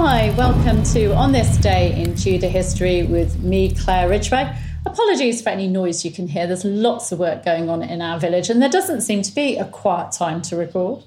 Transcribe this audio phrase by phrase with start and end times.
[0.00, 4.56] Hi, welcome to On This Day in Tudor History with me, Claire Ridgway.
[4.86, 6.46] Apologies for any noise you can hear.
[6.46, 9.56] There's lots of work going on in our village, and there doesn't seem to be
[9.56, 11.02] a quiet time to record.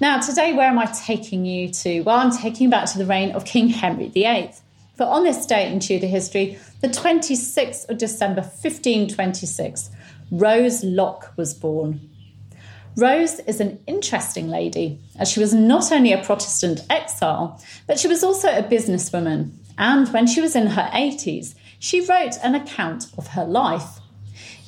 [0.00, 2.02] Now, today, where am I taking you to?
[2.02, 4.52] Well, I'm taking you back to the reign of King Henry VIII.
[4.96, 9.90] For on this day in Tudor history, the 26th of December 1526,
[10.30, 12.08] Rose Locke was born.
[12.96, 18.06] Rose is an interesting lady, as she was not only a Protestant exile, but she
[18.06, 19.50] was also a businesswoman.
[19.76, 23.98] And when she was in her 80s, she wrote an account of her life.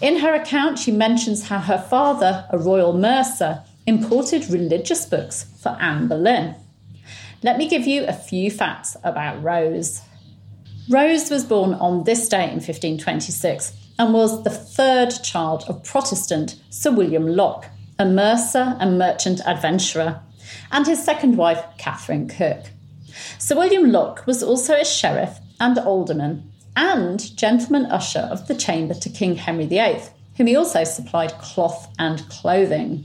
[0.00, 5.76] In her account, she mentions how her father, a royal mercer, imported religious books for
[5.80, 6.54] Anne Boleyn.
[7.42, 10.00] Let me give you a few facts about Rose.
[10.88, 16.56] Rose was born on this day in 1526 and was the third child of Protestant
[16.70, 17.66] Sir William Locke
[17.98, 20.20] a mercer and merchant adventurer,
[20.72, 22.66] and his second wife, Catherine Cook.
[23.38, 28.94] Sir William Locke was also a sheriff and alderman and gentleman usher of the chamber
[28.94, 30.02] to King Henry VIII,
[30.36, 33.04] whom he also supplied cloth and clothing.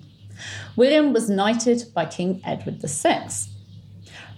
[0.75, 3.29] William was knighted by King Edward VI.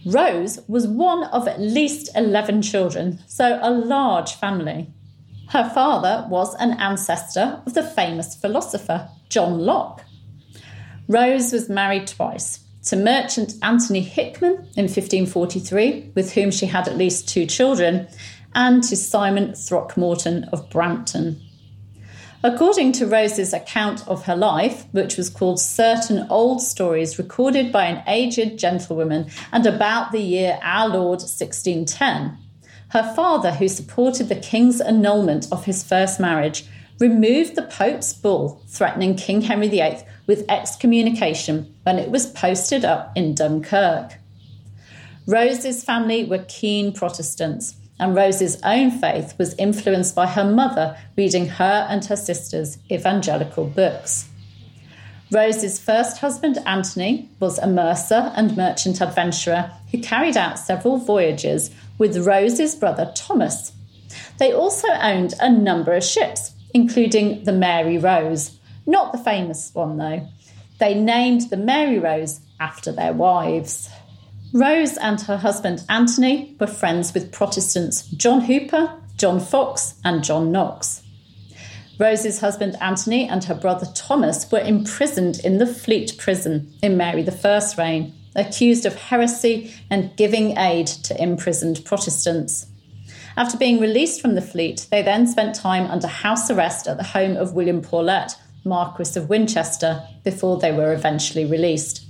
[0.05, 4.87] Rose was one of at least 11 children, so a large family.
[5.49, 10.03] Her father was an ancestor of the famous philosopher John Locke,
[11.11, 16.97] Rose was married twice to merchant Anthony Hickman in 1543, with whom she had at
[16.97, 18.07] least two children,
[18.55, 21.41] and to Simon Throckmorton of Brampton.
[22.43, 27.87] According to Rose's account of her life, which was called Certain Old Stories Recorded by
[27.87, 32.37] an Aged Gentlewoman and about the year Our Lord 1610,
[32.91, 36.65] her father, who supported the king's annulment of his first marriage,
[37.01, 43.11] removed the Pope's bull threatening King Henry VIII with excommunication when it was posted up
[43.17, 44.13] in Dunkirk.
[45.25, 51.47] Rose's family were keen Protestants, and Rose's own faith was influenced by her mother reading
[51.47, 54.29] her and her sisters' evangelical books.
[55.31, 61.71] Rose's first husband, Anthony, was a mercer and merchant adventurer who carried out several voyages
[61.97, 63.71] with Rose's brother Thomas.
[64.39, 69.97] They also owned a number of ships, including the Mary Rose, not the famous one,
[69.97, 70.27] though.
[70.79, 73.89] They named the Mary Rose after their wives.
[74.53, 80.51] Rose and her husband Anthony were friends with Protestants John Hooper, John Foxe, and John
[80.51, 81.03] Knox.
[81.99, 87.23] Rose's husband Anthony and her brother Thomas were imprisoned in the Fleet prison in Mary
[87.27, 92.65] I's reign, accused of heresy and giving aid to imprisoned Protestants.
[93.37, 97.03] After being released from the fleet, they then spent time under house arrest at the
[97.03, 102.05] home of William Paulet, Marquis of Winchester, before they were eventually released.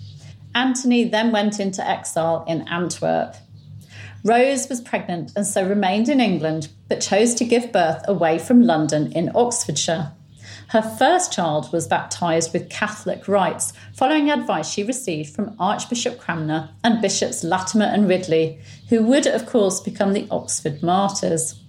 [0.54, 3.36] Anthony then went into exile in Antwerp.
[4.24, 8.62] Rose was pregnant and so remained in England, but chose to give birth away from
[8.62, 10.12] London in Oxfordshire.
[10.72, 16.70] Her first child was baptised with Catholic rites, following advice she received from Archbishop Cranmer
[16.82, 21.60] and Bishops Latimer and Ridley, who would, of course, become the Oxford martyrs.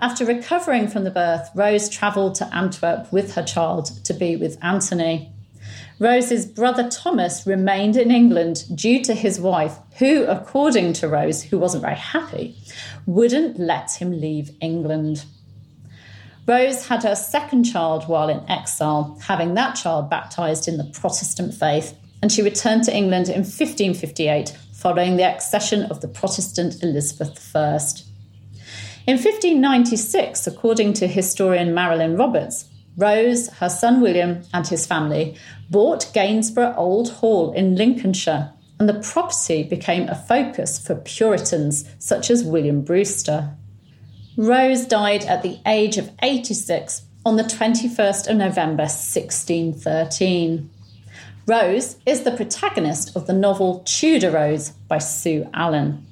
[0.00, 4.58] After recovering from the birth, Rose travelled to Antwerp with her child to be with
[4.60, 5.30] Anthony.
[6.00, 11.60] Rose's brother Thomas remained in England due to his wife, who, according to Rose, who
[11.60, 12.56] wasn't very happy,
[13.06, 15.26] wouldn't let him leave England.
[16.46, 21.54] Rose had her second child while in exile, having that child baptised in the Protestant
[21.54, 27.54] faith, and she returned to England in 1558 following the accession of the Protestant Elizabeth
[27.54, 27.78] I.
[29.06, 35.36] In 1596, according to historian Marilyn Roberts, Rose, her son William, and his family
[35.70, 42.30] bought Gainsborough Old Hall in Lincolnshire, and the property became a focus for Puritans such
[42.30, 43.56] as William Brewster.
[44.36, 50.70] Rose died at the age of 86 on the 21st of November 1613.
[51.46, 56.06] Rose is the protagonist of the novel Tudor Rose by Sue Allen.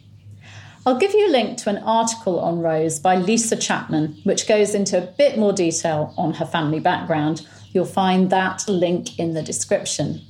[0.85, 4.75] I'll give you a link to an article on Rose by Lisa Chapman, which goes
[4.75, 7.47] into a bit more detail on her family background.
[7.73, 10.21] You'll find that link in the description.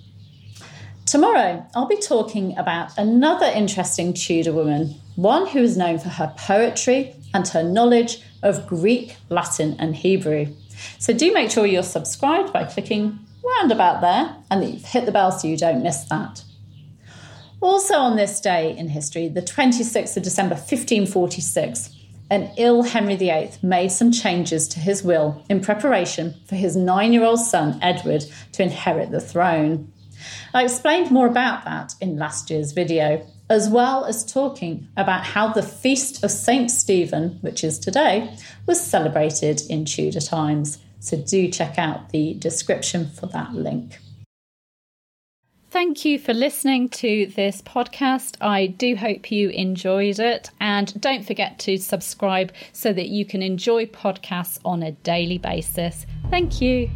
[1.07, 6.33] Tomorrow, I'll be talking about another interesting Tudor woman, one who is known for her
[6.37, 10.55] poetry and her knowledge of Greek, Latin, and Hebrew.
[10.99, 15.07] So do make sure you're subscribed by clicking round about there and that you've hit
[15.07, 16.45] the bell so you don't miss that.
[17.61, 21.95] Also, on this day in history, the 26th of December 1546,
[22.31, 27.13] an ill Henry VIII made some changes to his will in preparation for his nine
[27.13, 29.93] year old son Edward to inherit the throne.
[30.55, 35.53] I explained more about that in last year's video, as well as talking about how
[35.53, 36.71] the Feast of St.
[36.71, 40.79] Stephen, which is today, was celebrated in Tudor times.
[41.01, 43.99] So do check out the description for that link.
[45.71, 48.37] Thank you for listening to this podcast.
[48.41, 50.51] I do hope you enjoyed it.
[50.61, 56.07] And don't forget to subscribe so that you can enjoy podcasts on a daily basis.
[56.29, 56.91] Thank you.